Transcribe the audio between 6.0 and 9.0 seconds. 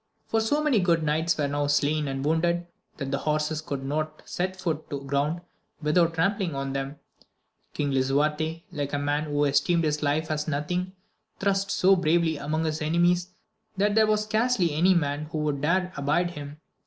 trampling on them. King Lisuarte, like a